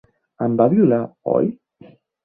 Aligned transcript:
Em 0.45 0.55
va 0.61 0.67
violar, 0.73 1.01
oi? 1.37 1.55